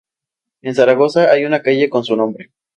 En 0.63 0.73
Zaragoza 0.73 1.29
hay 1.31 1.45
una 1.45 1.61
calle 1.61 1.87
con 1.87 2.03
su 2.03 2.15
nombre. 2.15 2.49